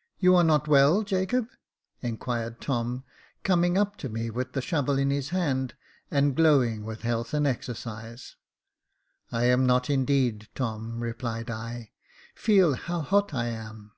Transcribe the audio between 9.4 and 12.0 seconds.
am not indeed, Tom," replied I;